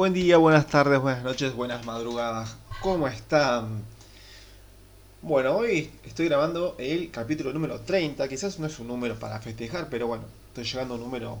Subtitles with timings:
[0.00, 2.56] Buen día, buenas tardes, buenas noches, buenas madrugadas.
[2.80, 3.84] ¿Cómo están?
[5.20, 8.26] Bueno, hoy estoy grabando el capítulo número 30.
[8.26, 11.38] Quizás no es un número para festejar, pero bueno, estoy llegando a un número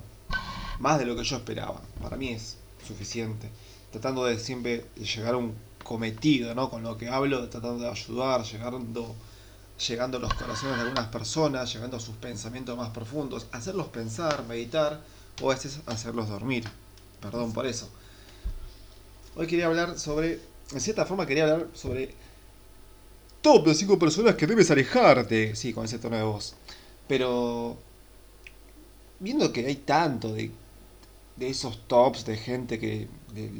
[0.78, 1.80] más de lo que yo esperaba.
[2.02, 3.48] Para mí es suficiente.
[3.92, 6.68] Tratando de siempre llegar a un cometido, ¿no?
[6.68, 9.14] Con lo que hablo, tratando de ayudar, llegando,
[9.88, 14.44] llegando a los corazones de algunas personas, llegando a sus pensamientos más profundos, hacerlos pensar,
[14.46, 15.00] meditar
[15.40, 16.68] o a veces hacerlos dormir.
[17.22, 17.88] Perdón por eso.
[19.36, 20.40] Hoy quería hablar sobre,
[20.72, 22.14] en cierta forma quería hablar sobre
[23.42, 25.54] top de 5 personas que debes alejarte.
[25.56, 26.54] Sí, con ese tono de voz.
[27.08, 27.76] Pero
[29.18, 30.50] viendo que hay tanto de,
[31.36, 33.08] de esos tops de gente que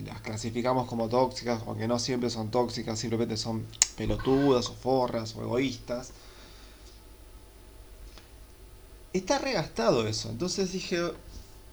[0.05, 3.65] las clasificamos como tóxicas, aunque no siempre son tóxicas, simplemente son
[3.97, 6.13] pelotudas o forras o egoístas.
[9.13, 10.31] Está regastado eso.
[10.31, 11.13] Entonces dije,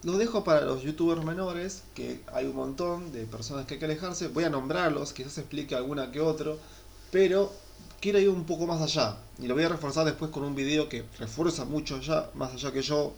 [0.07, 3.87] lo dejo para los youtubers menores, que hay un montón de personas que hay que
[3.87, 4.29] alejarse.
[4.29, 6.57] Voy a nombrarlos, quizás explique alguna que otro,
[7.11, 7.51] pero
[7.99, 9.17] quiero ir un poco más allá.
[9.37, 12.71] Y lo voy a reforzar después con un video que refuerza mucho ya, más allá
[12.71, 13.13] que yo,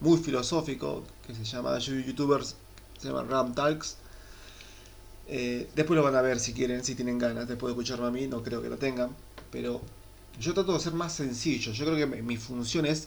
[0.00, 2.56] muy filosófico, que se llama YouTubers,
[2.98, 3.98] se llama Ram Talks.
[5.28, 8.10] Eh, después lo van a ver si quieren, si tienen ganas, después de escucharme a
[8.10, 9.10] mí, no creo que lo tengan.
[9.52, 9.80] Pero
[10.40, 11.70] yo trato de ser más sencillo.
[11.70, 13.06] Yo creo que mi función es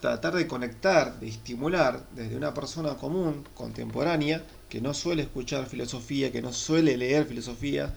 [0.00, 6.32] tratar de conectar, de estimular desde una persona común, contemporánea, que no suele escuchar filosofía,
[6.32, 7.94] que no suele leer filosofía,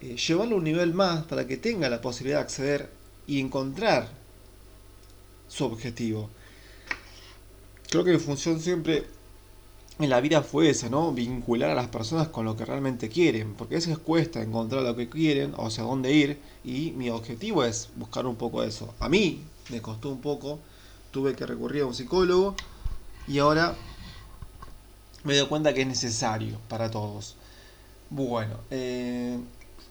[0.00, 2.90] eh, llevarlo a un nivel más para que tenga la posibilidad de acceder
[3.26, 4.08] y encontrar
[5.48, 6.30] su objetivo.
[7.88, 9.04] Creo que mi función siempre
[9.98, 11.12] en la vida fue esa, ¿no?
[11.12, 14.94] Vincular a las personas con lo que realmente quieren, porque a veces cuesta encontrar lo
[14.94, 18.94] que quieren, o hacia dónde ir, y mi objetivo es buscar un poco eso.
[19.00, 20.58] A mí, me costó un poco,
[21.10, 22.54] tuve que recurrir a un psicólogo
[23.26, 23.74] y ahora
[25.24, 27.36] me doy cuenta que es necesario para todos.
[28.10, 29.38] Bueno, eh,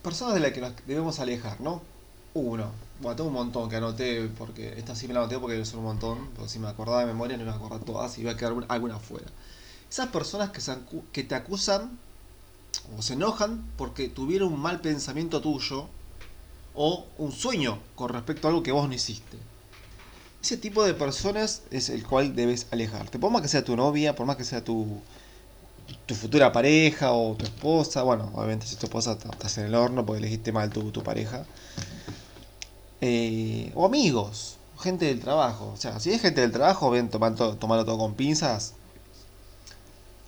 [0.01, 1.81] personas de las que nos debemos alejar, ¿no?
[2.33, 2.71] Uno,
[3.01, 5.85] bueno, tengo un montón que anoté, porque esta sí me la anoté porque son un
[5.85, 8.53] montón, porque si me acordaba de memoria no me acordaba todas y iba a quedar
[8.69, 9.27] alguna fuera.
[9.89, 10.61] Esas personas que,
[11.11, 11.97] que te acusan
[12.97, 15.87] o se enojan porque tuvieron un mal pensamiento tuyo
[16.73, 19.37] o un sueño con respecto a algo que vos no hiciste.
[20.45, 23.17] Ese tipo de personas es el cual debes alejarte.
[23.17, 24.85] Por más que sea tu novia, por más que sea tu,
[26.05, 30.05] tu futura pareja o tu esposa, bueno, obviamente si tu esposa estás en el horno
[30.05, 31.47] porque elegiste mal tu, tu pareja.
[33.01, 35.71] Eh, o amigos, gente del trabajo.
[35.73, 38.75] O sea, si es gente del trabajo, ven, tomando, tomando todo con pinzas.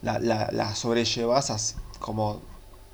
[0.02, 2.42] La, la, la sobrellevas como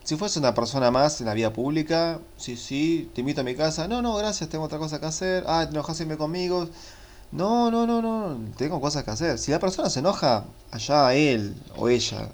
[0.04, 2.20] si fuese una persona más en la vida pública.
[2.36, 3.88] Sí, sí, te invito a mi casa.
[3.88, 5.46] No, no, gracias, tengo otra cosa que hacer.
[5.48, 6.68] Ah, irme conmigo.
[7.34, 9.40] No, no, no, no, tengo cosas que hacer.
[9.40, 12.30] Si la persona se enoja, allá él o ella.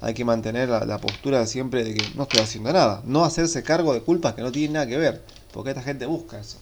[0.00, 3.02] Hay que mantener la, postura siempre de que no estoy haciendo nada.
[3.04, 5.22] No hacerse cargo de culpas que no tienen nada que ver.
[5.52, 6.56] Porque esta gente busca eso.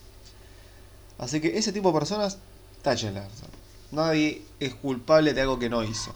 [1.19, 2.39] Así que ese tipo de personas,
[2.83, 3.29] táchenlas.
[3.93, 6.13] Nadie es culpable de algo que no hizo.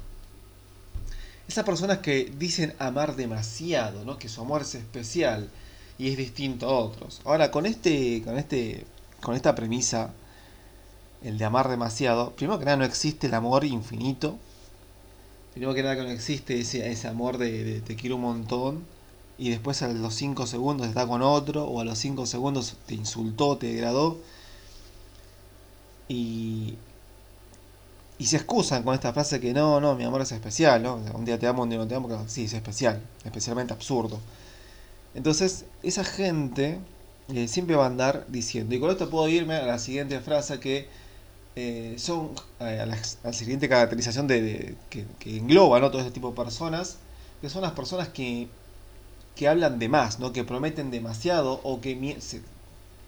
[1.47, 4.19] Esas personas que dicen amar demasiado, ¿no?
[4.19, 5.49] Que su amor es especial
[5.97, 7.21] y es distinto a otros.
[7.25, 8.84] Ahora, con este, con este,
[9.21, 10.11] con esta premisa
[11.25, 14.38] el de amar demasiado, primero que nada no existe el amor infinito.
[15.53, 18.84] Primero que nada que no existe ese, ese amor de, te quiero un montón
[19.38, 22.94] y después a los 5 segundos está con otro o a los 5 segundos te
[22.94, 24.19] insultó, te degradó.
[26.09, 26.75] Y,
[28.19, 30.94] y se excusan con esta frase que no, no, mi amor es especial, ¿no?
[31.15, 34.21] Un día te amo, un día no te amo, sí, es especial, especialmente absurdo.
[35.15, 36.78] Entonces, esa gente
[37.28, 40.60] eh, siempre va a andar diciendo, y con esto puedo irme a la siguiente frase
[40.60, 40.89] que
[41.55, 42.31] eh, son
[42.61, 45.91] eh, a, la, siguiente caracterización de, que, engloba ¿no?
[45.91, 46.97] todo este tipo de personas,
[47.41, 48.49] que son las personas que,
[49.37, 50.33] que hablan de más, ¿no?
[50.33, 51.95] que prometen demasiado o que...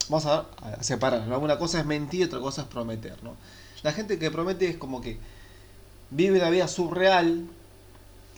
[0.09, 0.47] vamos a,
[0.83, 3.23] separar, una cosa es mentir, otra cosa es prometer.
[3.23, 3.35] ¿no?
[3.83, 5.19] La gente que promete es como que
[6.11, 7.47] vive una vida surreal,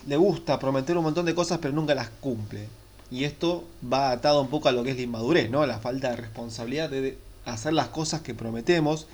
[0.07, 2.69] le gusta prometer un montón de cosas pero nunca las cumple.
[3.11, 5.65] Y esto va atado un poco a lo que es la inmadurez, ¿no?
[5.65, 9.07] La falta de responsabilidad de hacer las cosas que prometemos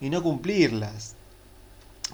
[0.00, 1.14] y no cumplirlas.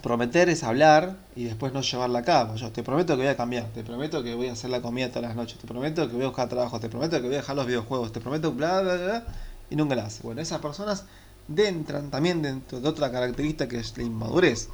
[0.03, 2.57] Prometer es hablar y después no llevarla a cabo.
[2.57, 5.09] Yo te prometo que voy a cambiar, te prometo que voy a hacer la comida
[5.09, 7.39] todas las noches, te prometo que voy a buscar trabajo, te prometo que voy a
[7.39, 9.25] dejar los videojuegos, te prometo bla bla bla,
[9.71, 10.23] y nunca la hace.
[10.23, 11.05] Bueno, esas personas
[11.57, 14.69] entran también dentro de otra característica que es la inmadurez.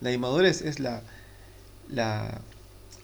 [0.00, 1.02] La inmadurez es la,
[1.88, 2.40] la,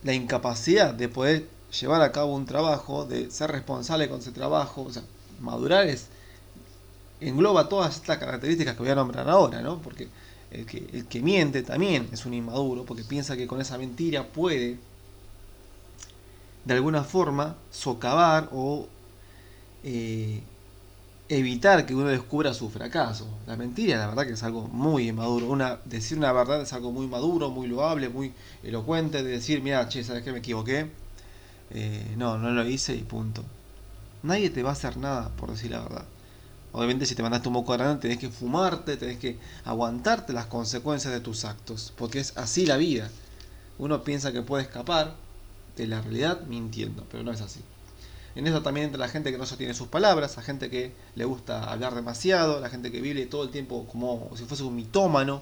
[0.03, 1.47] la incapacidad de poder
[1.79, 4.83] llevar a cabo un trabajo, de ser responsable con ese trabajo.
[4.83, 5.03] O sea,
[5.39, 6.07] madurar es
[7.21, 9.79] engloba todas estas características que voy a nombrar ahora, ¿no?
[9.81, 10.07] Porque
[10.51, 14.77] el que, miente también es un inmaduro, porque piensa que con esa mentira puede
[16.65, 18.87] de alguna forma socavar o
[19.83, 20.41] eh,
[21.29, 23.27] evitar que uno descubra su fracaso.
[23.47, 25.47] La mentira, la verdad que es algo muy inmaduro.
[25.47, 28.33] Una, decir una verdad es algo muy maduro, muy loable, muy
[28.63, 30.87] elocuente, de decir, mira, che, ¿sabes que me equivoqué?
[31.71, 33.43] Eh, no, no lo hice y punto.
[34.23, 36.05] Nadie te va a hacer nada por decir la verdad.
[36.73, 41.13] Obviamente si te mandaste un moco grande tenés que fumarte, tenés que aguantarte las consecuencias
[41.13, 43.09] de tus actos, porque es así la vida.
[43.77, 45.15] Uno piensa que puede escapar
[45.75, 47.61] de la realidad mintiendo, pero no es así.
[48.35, 51.25] En eso también entra la gente que no sostiene sus palabras, la gente que le
[51.25, 55.41] gusta hablar demasiado, la gente que vive todo el tiempo como si fuese un mitómano.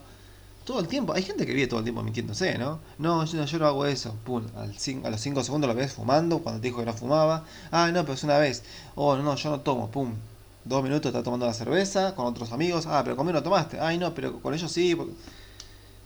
[0.66, 2.80] Todo el tiempo, hay gente que vive todo el tiempo mintiéndose, ¿no?
[3.00, 4.16] No, yo, yo no hago eso.
[4.24, 4.76] Pum, al
[5.06, 7.44] a los 5 segundos lo ves fumando cuando te dijo que no fumaba.
[7.72, 8.64] Ah, no, pero es una vez.
[8.96, 9.90] Oh, no, yo no tomo.
[9.90, 10.14] Pum,
[10.66, 12.86] dos minutos está tomando la cerveza con otros amigos.
[12.88, 13.80] Ah, pero conmigo no tomaste.
[13.80, 14.96] Ay, no, pero con ellos sí.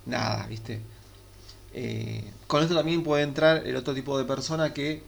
[0.05, 0.81] Nada, ¿viste?
[1.73, 5.03] Eh, con esto también puede entrar el otro tipo de persona que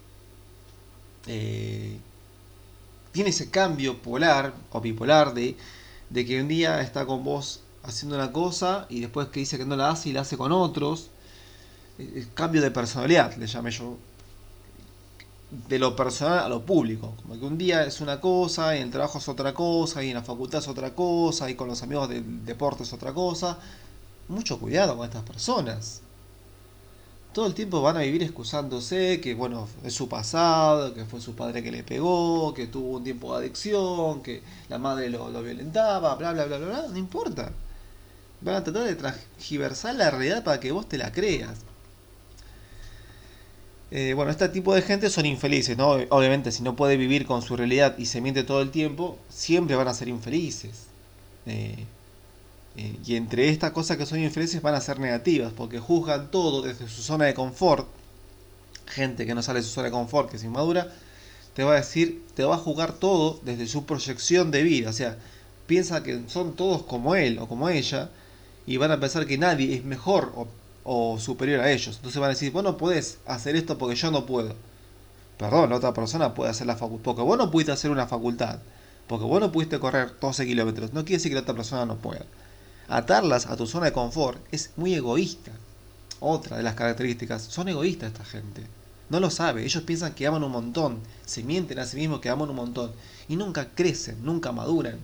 [1.28, 1.98] eh,
[3.12, 5.56] tiene ese cambio polar o bipolar de,
[6.10, 9.66] de que un día está con vos haciendo una cosa y después que dice que
[9.66, 11.10] no la hace y la hace con otros.
[12.00, 13.98] Eh, cambio de personalidad, le llamé yo
[15.68, 17.14] de lo personal a lo público.
[17.22, 20.10] Como que un día es una cosa, y en el trabajo es otra cosa, y
[20.10, 23.58] en la facultad es otra cosa, y con los amigos del deporte es otra cosa.
[24.28, 26.02] Mucho cuidado con estas personas.
[27.34, 31.36] Todo el tiempo van a vivir excusándose que, bueno, es su pasado, que fue su
[31.36, 35.44] padre que le pegó, que tuvo un tiempo de adicción, que la madre lo, lo
[35.44, 36.88] violentaba, bla, bla, bla, bla, bla.
[36.90, 37.52] No importa.
[38.42, 41.60] Van a tratar de transgiversar la realidad para que vos te la creas.
[43.92, 45.92] Eh, bueno, este tipo de gente son infelices, ¿no?
[46.10, 49.76] Obviamente, si no puede vivir con su realidad y se miente todo el tiempo, siempre
[49.76, 50.88] van a ser infelices.
[51.46, 51.86] Eh,
[52.78, 56.62] eh, y entre estas cosas que son infelices van a ser negativas, porque juzgan todo
[56.62, 57.88] desde su zona de confort.
[58.88, 60.92] Gente que no sale de su zona de confort, que es inmadura,
[61.54, 64.90] te va a decir, te va a juzgar todo desde su proyección de vida.
[64.90, 65.18] O sea,
[65.68, 68.10] piensa que son todos como él o como ella,
[68.68, 70.48] y van a pensar que nadie es mejor o
[70.86, 71.98] o superior a ellos.
[71.98, 74.56] Entonces van a decir, vos no podés hacer esto porque yo no puedo.
[75.38, 77.04] Perdón, la otra persona puede hacer la facultad.
[77.04, 78.60] Porque vos no pudiste hacer una facultad.
[79.08, 80.94] Porque vos no pudiste correr 12 kilómetros.
[80.94, 82.26] No quiere decir que la otra persona no pueda.
[82.88, 85.52] Atarlas a tu zona de confort es muy egoísta.
[86.20, 87.42] Otra de las características.
[87.42, 88.62] Son egoístas esta gente.
[89.10, 89.66] No lo sabe.
[89.66, 91.00] Ellos piensan que aman un montón.
[91.26, 92.92] Se mienten a sí mismos que aman un montón.
[93.28, 95.00] Y nunca crecen, nunca maduran.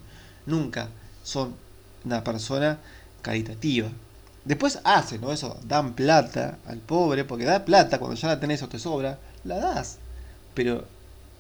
[0.45, 0.89] Nunca
[1.23, 1.55] son
[2.05, 2.79] una persona
[3.23, 3.89] caritativa.
[4.43, 5.31] Después hacen, ¿no?
[5.31, 9.19] Eso, dan plata al pobre, porque da plata cuando ya la tenés o te sobra,
[9.43, 9.97] la das.
[10.53, 10.85] Pero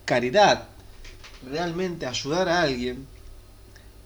[0.05, 0.65] caridad,
[1.49, 3.07] realmente ayudar a alguien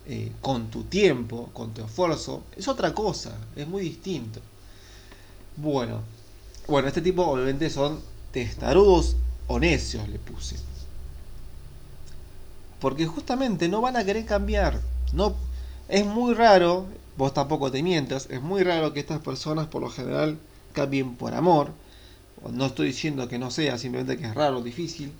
[0.07, 4.39] eh, con tu tiempo, con tu esfuerzo, es otra cosa, es muy distinto.
[5.57, 6.01] Bueno,
[6.67, 7.99] bueno, este tipo obviamente son
[8.31, 9.15] testarudos
[9.47, 10.57] o necios, le puse.
[12.79, 14.79] Porque justamente no van a querer cambiar.
[15.13, 15.35] No,
[15.87, 16.85] es muy raro
[17.17, 18.27] vos tampoco te mientas.
[18.29, 20.37] Es muy raro que estas personas por lo general
[20.73, 21.71] cambien por amor.
[22.51, 25.11] No estoy diciendo que no sea, simplemente que es raro, difícil.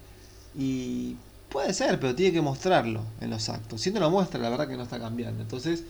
[0.57, 1.15] Y
[1.49, 3.81] puede ser, pero tiene que mostrarlo en los actos.
[3.81, 5.41] Si no lo muestra, la verdad que no está cambiando.
[5.41, 5.83] Entonces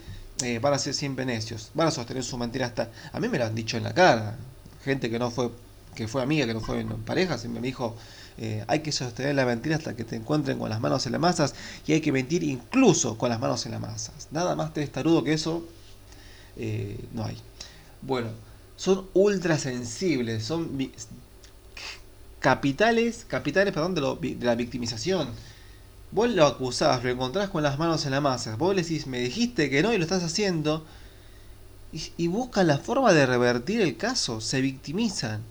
[0.44, 1.72] eh, van a ser siempre necios.
[1.74, 2.90] Van a sostener su mentira hasta...
[3.12, 4.38] A mí me lo han dicho en la cara.
[4.84, 5.50] Gente que no fue
[5.96, 7.96] que fue amiga, que no fue en pareja, siempre me dijo,
[8.38, 11.22] eh, hay que sostener la mentira hasta que te encuentren con las manos en las
[11.22, 11.56] masas
[11.88, 14.28] y hay que mentir incluso con las manos en las masas.
[14.32, 15.66] Nada más testarudo que eso
[16.58, 17.38] eh, no hay.
[18.02, 18.30] Bueno,
[18.76, 20.78] son ultra sensibles, son
[22.40, 25.30] capitales, capitales perdón, de, la victimización.
[26.12, 28.56] Vos lo acusás, lo encontrás con las manos en la masa.
[28.56, 30.86] Vos le decís, me dijiste que no y lo estás haciendo.
[32.18, 35.42] Y, buscan la forma de revertir el caso, se victimizan.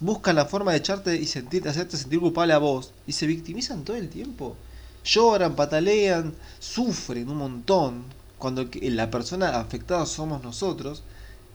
[0.00, 2.92] Buscan la forma de echarte y sentirte, hacerte sentir culpable a vos.
[3.06, 4.56] Y se victimizan todo el tiempo.
[5.04, 8.04] Lloran, patalean, sufren un montón
[8.44, 11.02] cuando la persona afectada somos nosotros,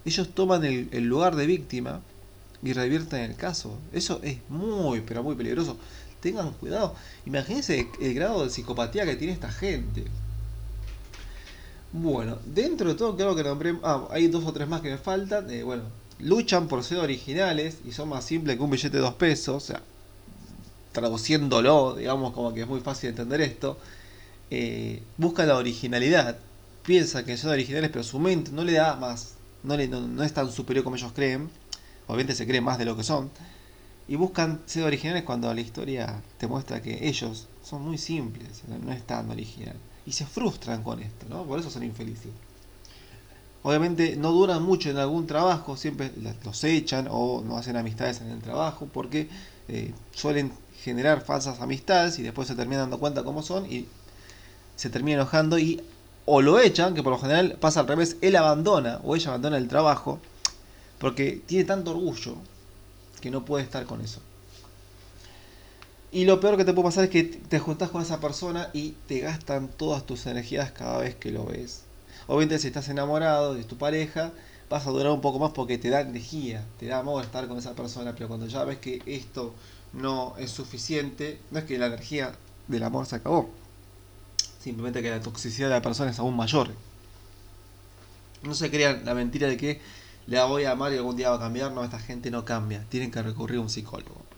[0.05, 2.01] ellos toman el, lugar de víctima
[2.63, 3.77] y revierten el caso.
[3.93, 5.77] Eso es muy, pero muy peligroso.
[6.19, 6.95] Tengan cuidado.
[7.27, 10.05] Imagínense el grado de psicopatía que tiene esta gente.
[11.91, 13.77] Bueno, dentro de todo, creo que nombré.
[13.83, 15.47] Ah, hay dos o tres más que me faltan.
[15.51, 15.83] Eh, bueno,
[16.17, 19.55] luchan por ser originales y son más simples que un billete de dos pesos.
[19.55, 19.83] O sea,
[20.91, 23.77] traduciéndolo, digamos, como que es muy fácil entender esto.
[24.49, 26.39] Eh, buscan la originalidad
[26.89, 29.75] piensa que son originales, pero su mente no le da más, no,
[30.23, 31.47] es tan superior como ellos creen,
[32.07, 33.29] obviamente se creen más de lo que son,
[34.07, 38.91] y buscan ser originales cuando la historia te muestra que ellos son muy simples, no
[38.91, 39.75] es tan original,
[40.07, 41.43] y se frustran con esto, ¿no?
[41.43, 42.31] por eso son infelices.
[43.61, 46.11] Obviamente no duran mucho en algún trabajo, siempre
[46.43, 49.29] los echan o no hacen amistades en el trabajo porque
[49.67, 50.51] eh, suelen
[50.83, 53.85] generar falsas amistades y después se terminan dando cuenta cómo son y
[54.75, 55.83] se termina enojando y
[56.31, 59.57] o lo echan, que por lo general pasa al revés, él abandona o ella abandona
[59.57, 60.19] el trabajo
[60.99, 62.35] porque tiene tanto orgullo
[63.19, 64.21] que no puede estar con eso.
[66.11, 68.91] Y lo peor que te puede pasar es que te juntás con esa persona y
[69.07, 71.81] te gastan todas tus energías cada vez que lo ves.
[72.27, 74.31] Obviamente si estás enamorado de tu pareja,
[74.69, 77.57] vas a durar un poco más porque te da energía, te da amor estar con
[77.57, 79.55] esa persona, pero cuando ya ves que esto
[79.93, 82.33] no es suficiente, no es que la energía
[82.67, 83.49] del amor se acabó,
[84.59, 86.69] simplemente que la toxicidad de la persona es aún mayor.
[88.43, 89.81] No se crean la mentira de que
[90.27, 92.85] le voy a amar y algún día va a cambiar, no, esta gente no cambia,
[92.89, 94.29] tienen que recurrir a un psicólogo.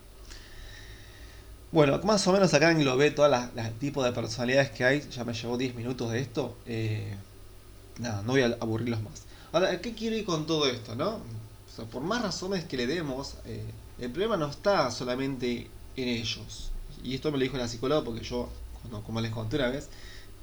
[1.72, 5.00] Bueno, más o menos acá englobé todas las, tipos de personalidades que hay.
[5.10, 6.54] Ya me llevó 10 minutos de esto.
[6.66, 7.14] Eh,
[7.98, 9.22] nada, no voy a aburrirlos más.
[9.52, 11.20] Ahora, ¿qué quiero ir con todo esto, no?
[11.90, 13.64] por más razones que le demos, eh,
[13.98, 16.70] el problema no está solamente en ellos.
[17.02, 18.50] Y esto me lo dijo la psicóloga porque yo,
[19.06, 19.88] como les conté una vez,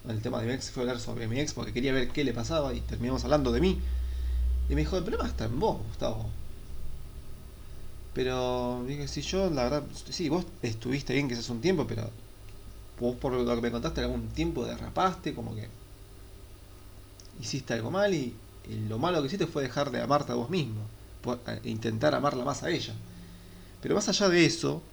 [0.10, 2.34] el tema de mi ex fue hablar sobre mi ex porque quería ver qué le
[2.34, 3.80] pasaba y terminamos hablando de mí.
[4.70, 6.30] Y me dijo, el problema está en vos, Gustavo.
[8.14, 12.10] Pero dije, si yo, la verdad, sí, vos estuviste bien hace un tiempo, pero
[13.00, 15.68] vos por lo que me contaste, algún tiempo derrapaste, como que
[17.40, 18.36] hiciste algo mal y,
[18.88, 20.82] lo malo que hiciste fue dejar de amarte a vos mismo,
[21.24, 22.94] por, intentar amarla más a ella.
[23.82, 24.84] Pero más allá de eso,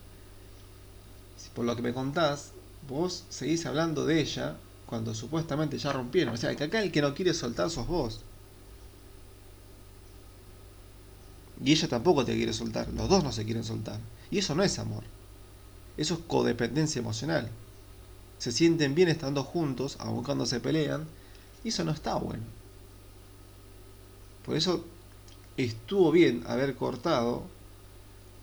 [1.55, 2.53] por lo que me contás,
[2.89, 4.57] vos seguís hablando de ella
[4.87, 6.35] cuando supuestamente ya rompieron.
[6.35, 8.21] O sea, que acá el que no quiere soltar sos vos.
[11.65, 13.99] Y ella tampoco te quiere soltar, los dos no se quieren soltar.
[14.31, 15.05] Y eso no es amor.
[15.97, 17.49] Eso es codependencia emocional.
[18.39, 21.07] Se sienten bien estando juntos, aun cuando se pelean,
[21.65, 22.43] y eso no está bueno.
[24.45, 24.85] Por eso
[25.57, 27.45] estuvo bien haber cortado,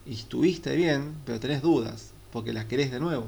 [0.06, 3.28] y estuviste bien, pero tenés dudas, porque las querés de nuevo.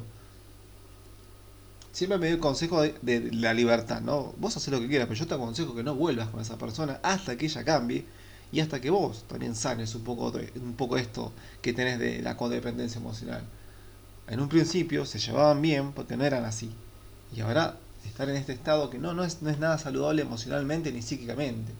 [1.95, 4.33] Siempre me dio el consejo de, la libertad, ¿no?
[4.37, 6.99] Vos haces lo que quieras, pero yo te aconsejo que no vuelvas con esa persona
[7.01, 8.03] hasta que ella cambie
[8.51, 12.35] y hasta que vos también sanes un poco, un poco esto que tenés de la
[12.35, 13.45] codependencia emocional.
[14.27, 16.69] En un principio se llevaban bien porque no eran así.
[17.33, 20.91] Y ahora estar en este estado que no, no, es, no es nada saludable emocionalmente
[20.91, 21.71] ni psíquicamente.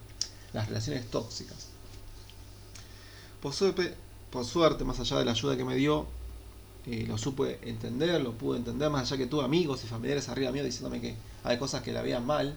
[0.54, 1.68] Las relaciones tóxicas.
[3.42, 3.92] Por suerte,
[4.30, 6.06] por suerte más allá de la ayuda que me dio,
[6.86, 10.62] lo supe entender, lo pude entender, más allá que tuve amigos y familiares arriba mío
[10.62, 12.56] diciéndome que hay cosas que la veían mal.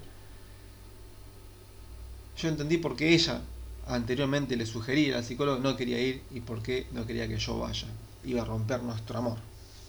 [2.37, 3.41] Yo entendí por qué ella
[3.87, 7.57] anteriormente le sugerí al psicólogo no quería ir y por qué no quería que yo
[7.57, 7.87] vaya.
[8.23, 9.37] Iba a romper nuestro amor,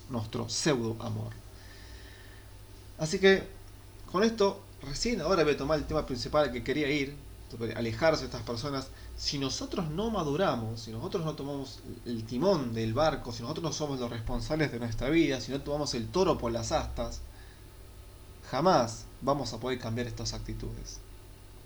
[0.08, 1.32] nuestro pseudo amor.
[2.98, 3.42] Así que
[4.10, 7.14] con esto, recién ahora voy a tomar el tema principal que quería ir,
[7.76, 8.88] alejarse de estas personas.
[9.20, 13.72] Si nosotros no maduramos, si nosotros no tomamos el timón del barco, si nosotros no
[13.72, 17.20] somos los responsables de nuestra vida, si no tomamos el toro por las astas,
[18.50, 21.00] jamás vamos a poder cambiar estas actitudes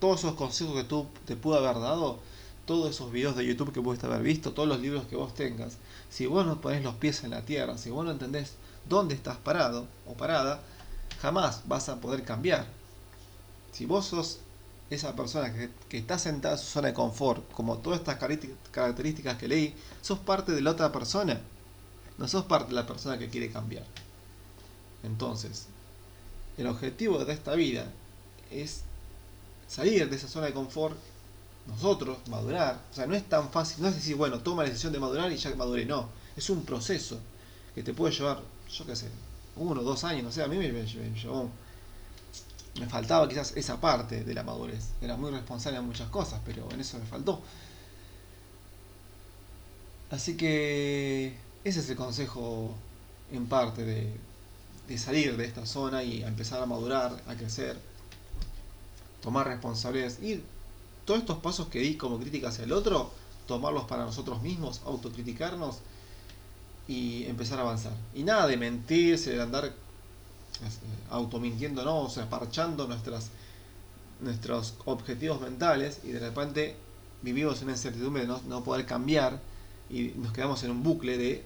[0.05, 2.19] todos esos consejos que tú te pudo haber dado,
[2.67, 5.79] todos esos videos de YouTube que pudiste haber visto, todos los libros que vos tengas,
[6.11, 8.53] si vos no pones los pies en la tierra, si vos no entendés
[8.87, 10.61] dónde estás parado o parada,
[11.23, 12.67] jamás vas a poder cambiar.
[13.73, 14.41] Si vos sos
[14.95, 15.53] esa persona
[15.89, 18.19] que, está sentada en su zona de confort, como todas estas
[18.71, 21.41] características que leí, sos parte de la otra persona.
[22.19, 23.85] No sos parte de la persona que quiere cambiar.
[25.03, 25.67] Entonces,
[26.57, 27.91] el objetivo de esta vida
[28.51, 28.83] es
[29.69, 30.97] salir de esa zona de confort,
[31.67, 32.81] nosotros, madurar.
[32.91, 35.33] O sea, no es tan fácil, no es decir, bueno, toma la decisión de madurar
[35.33, 36.09] y ya maduré, no.
[36.37, 37.19] Es un proceso
[37.75, 39.09] que te puede llevar, yo qué sé,
[39.57, 41.51] uno, dos años, no sé, a mí me, llevó,
[42.81, 44.91] me faltaba quizás esa parte de la madurez.
[45.01, 47.41] Era muy responsable en muchas cosas, pero en eso me faltó.
[50.11, 52.75] Así que ese es el consejo
[53.33, 54.13] en parte de,
[54.89, 57.79] de salir de esta zona y empezar a madurar, a crecer
[59.23, 60.43] tomar responsabilidades y
[61.07, 63.11] todos estos pasos que di como crítica hacia el otro,
[63.47, 65.79] tomarlos para nosotros mismos, autocriticarnos
[66.89, 67.93] y empezar a avanzar.
[68.15, 69.73] Y nada de mentirse, de andar
[71.87, 73.31] o sea, parchando nuestras,
[74.21, 76.77] nuestros objetivos mentales y de repente
[77.23, 79.41] vivimos una incertidumbre de no, no poder cambiar
[79.91, 81.45] y nos quedamos en un bucle de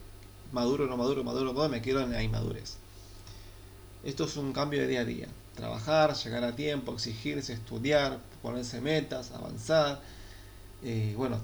[0.53, 2.77] maduro, no maduro, maduro, maduro, me quedo en la inmadurez.
[4.05, 8.81] Esto es un cambio de día a día trabajar, llegar a tiempo, exigirse, estudiar, ponerse
[8.81, 10.00] metas, avanzar.
[10.85, 11.38] Eh, bueno,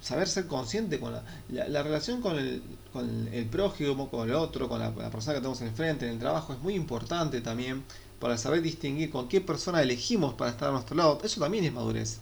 [0.00, 4.68] saber ser consciente con la, la, relación con el, con el prójimo, con el otro,
[4.68, 7.84] con la, persona que tenemos enfrente en el trabajo es muy importante también
[8.18, 11.20] para saber distinguir con qué persona elegimos para estar a nuestro lado.
[11.22, 12.18] Eso también es madurez.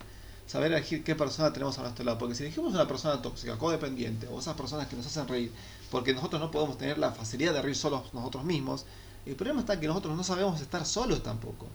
[0.47, 2.19] saber elegir qué persona tenemos a nuestro lado.
[2.19, 5.53] Porque si elegimos una persona tóxica, codependiente, o esas personas que nos hacen reír,
[5.91, 8.85] porque nosotros no podemos tener la facilidad de reír solos nosotros mismos,
[9.27, 11.67] el problema está que nosotros no sabemos estar solos tampoco.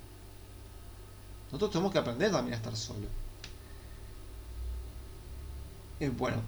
[1.52, 3.10] Nosotros tenemos que aprender también a estar solos.
[6.00, 6.42] Eh, bueno,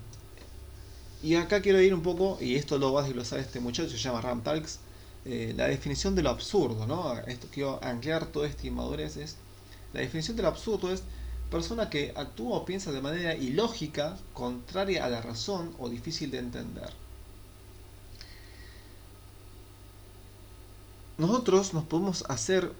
[1.24, 3.98] y acá quiero ir un poco, y esto lo va a desglosar este muchacho, se
[3.98, 4.80] llama Ram Talks,
[5.25, 7.18] eh, la definición de lo absurdo, ¿no?
[7.20, 9.38] Esto quiero anclar toda esta inmadurez es,
[9.94, 11.04] la definición de lo absurdo es
[11.50, 16.40] persona que actúa o piensa de manera ilógica, contraria a la razón o difícil de
[16.40, 16.90] entender.
[21.18, 22.72] Nosotros nos podemos hacer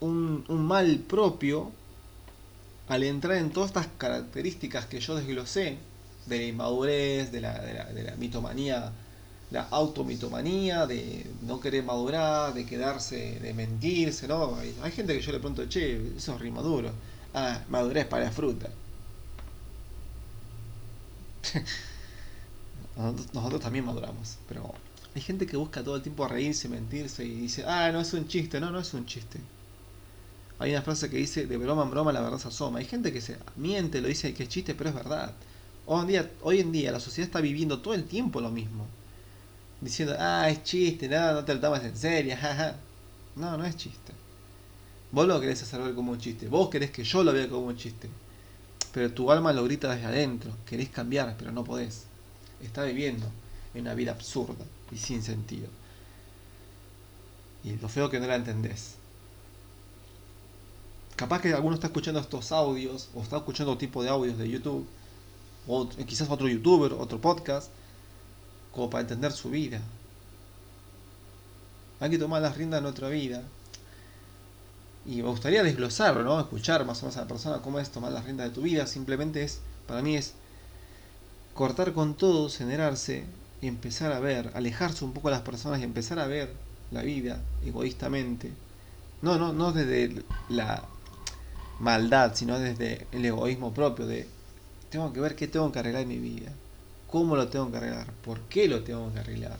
[0.00, 1.72] un, mal propio
[2.88, 5.78] al entrar en todas estas características que yo desglosé
[6.26, 8.92] de la inmadurez, de la, de la, de la mitomanía,
[9.50, 14.56] la automitomanía, de no querer madurar, de quedarse, de mentirse, ¿no?
[14.82, 16.90] Hay, gente que yo le pregunto, che, eso es rimaduro.
[17.34, 18.68] Ah, madurez para la fruta.
[23.32, 24.74] nosotros, también maduramos, pero
[25.14, 28.26] hay gente que busca todo el tiempo reírse, mentirse y dice, ah, no es un
[28.26, 29.38] chiste, no, no es un chiste.
[30.58, 32.78] Hay una frase que dice, de broma en broma la verdad se asoma.
[32.78, 35.32] Hay gente que se miente, lo dice que es chiste, pero es verdad.
[35.86, 38.86] Hoy en día, la sociedad está viviendo todo el tiempo lo mismo.
[39.80, 42.76] Diciendo, ah, es chiste, nada, no te lo tomas en serio, jaja.
[43.36, 44.12] No, no es chiste.
[45.12, 46.48] Vos lo querés hacer ver como un chiste.
[46.48, 48.08] Vos querés que yo lo vea como un chiste.
[48.92, 50.50] Pero tu alma lo grita desde adentro.
[50.66, 52.04] Querés cambiar, pero no podés.
[52.62, 53.26] Está viviendo
[53.74, 55.68] en una vida absurda y sin sentido.
[57.62, 58.96] Y lo feo que no la entendés.
[61.16, 64.50] Capaz que alguno está escuchando estos audios o está escuchando otro tipo de audios de
[64.50, 64.86] YouTube
[65.66, 67.70] o quizás otro youtuber, otro podcast,
[68.72, 69.80] como para entender su vida.
[71.98, 73.42] Hay que tomar las riendas de nuestra vida.
[75.06, 76.38] Y me gustaría desglosarlo, ¿no?
[76.38, 78.86] Escuchar más o menos a la persona cómo es tomar las riendas de tu vida.
[78.86, 80.34] Simplemente es, para mí es
[81.54, 83.24] cortar con todo, generarse
[83.62, 86.52] y empezar a ver, alejarse un poco de las personas y empezar a ver
[86.90, 88.52] la vida egoístamente.
[89.22, 90.84] No, no, no desde la
[91.78, 94.28] maldad, sino desde el egoísmo propio de
[94.90, 96.50] tengo que ver qué tengo que arreglar en mi vida,
[97.08, 99.58] cómo lo tengo que arreglar, por qué lo tengo que arreglar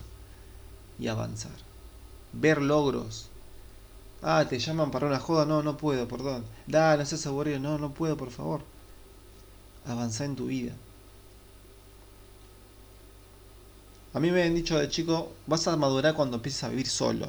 [0.99, 1.51] y avanzar.
[2.33, 3.29] Ver logros.
[4.21, 6.43] Ah, te llaman para una joda, no, no puedo, perdón.
[6.65, 8.61] Da, no seas aburrido, no, no puedo, por favor.
[9.85, 10.73] Avanzar en tu vida.
[14.13, 17.27] A mí me han dicho de chico, vas a madurar cuando empieces a vivir solo.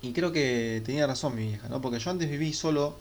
[0.00, 1.80] Y creo que tenía razón mi vieja, ¿no?
[1.80, 2.96] Porque yo antes viví solo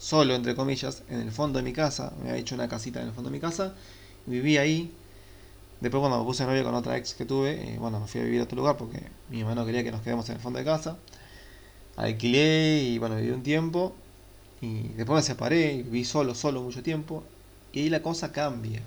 [0.00, 2.12] solo, entre comillas, en el fondo de mi casa.
[2.22, 3.74] Me había hecho una casita en el fondo de mi casa.
[4.26, 4.92] Viví ahí.
[5.80, 8.24] Después cuando me puse novio con otra ex que tuve, eh, bueno, me fui a
[8.24, 10.64] vivir a otro lugar porque mi hermano quería que nos quedemos en el fondo de
[10.64, 10.96] casa.
[11.96, 13.94] Alquilé y bueno, viví un tiempo.
[14.62, 17.22] Y después me separé viví solo, solo mucho tiempo.
[17.72, 18.82] Y ahí la cosa cambia.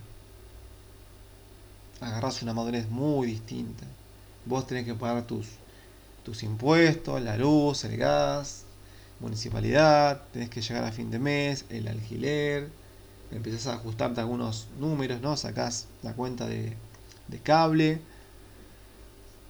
[2.02, 3.86] Agarras una madurez muy distinta.
[4.46, 5.48] Vos tenés que pagar tus,
[6.24, 8.66] tus impuestos, la luz, el gas,
[9.24, 12.70] municipalidad, tenés que llegar a fin de mes, el alquiler,
[13.32, 15.36] empezás a ajustarte algunos números, ¿no?
[15.38, 16.76] Sacás la cuenta de,
[17.42, 18.00] cable,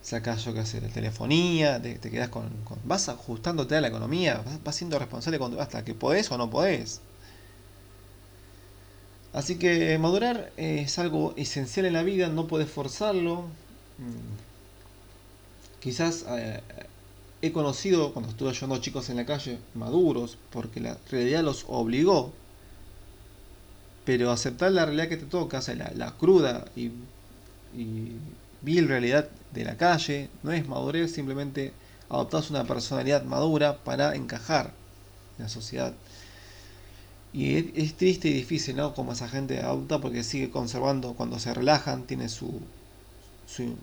[0.02, 2.50] sacás, yo qué sé, de telefonía, te, te con,
[2.86, 7.02] Vas ajustándote a la economía, vas, siendo responsable hasta que podés o no podés.
[9.34, 13.42] Así que madurar es algo esencial en la vida, no podés forzarlo.
[13.98, 14.54] Mm.
[15.82, 16.62] Quizás eh,
[17.44, 21.66] he conocido, cuando estuve ayudando a chicos en la calle, maduros, porque la realidad los
[21.68, 22.32] obligó,
[24.06, 26.92] pero aceptar la realidad que te toca, o sea, la, cruda y,
[28.62, 31.74] vil realidad de la calle, no es madurez, simplemente
[32.08, 34.72] adoptas una personalidad madura para encajar
[35.38, 35.94] en la sociedad.
[37.34, 38.96] Y es, triste y difícil, ¿no?
[38.96, 42.62] Como esa gente adopta porque sigue conservando, cuando se relajan, tiene su,
[43.46, 43.76] su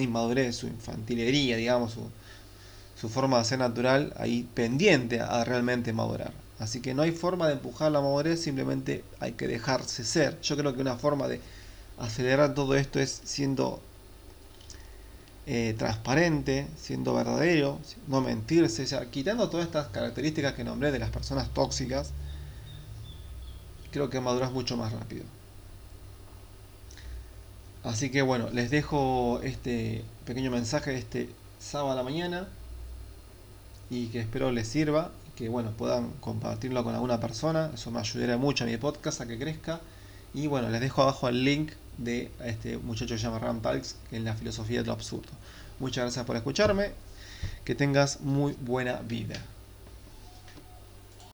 [0.00, 2.08] inmadurez, su infantilería, digamos, su,
[3.02, 6.32] su forma de ser natural ahí pendiente a realmente madurar.
[6.60, 10.40] Así que no hay forma de empujar la madurez, simplemente hay que dejarse ser.
[10.40, 11.40] Yo creo que una forma de
[11.98, 13.82] acelerar todo esto es siendo
[15.46, 21.52] eh, transparente, siendo verdadero, no mentirse, quitando todas estas características que nombré de las personas
[21.52, 22.12] tóxicas,
[23.90, 25.24] creo que maduras mucho más rápido.
[27.82, 32.46] Así que bueno, les dejo este pequeño mensaje de este sábado a la mañana
[33.92, 37.70] y que espero les sirva que bueno puedan compartirlo con alguna persona.
[37.74, 39.80] Eso me ayudaría mucho a mi podcast a que crezca.
[40.32, 43.96] Y bueno les dejo abajo el link de este muchacho que se llama Ram Talks
[44.10, 45.28] en la filosofía de lo absurdo.
[45.78, 46.92] Muchas gracias por escucharme.
[47.64, 49.42] Que tengas muy buena vida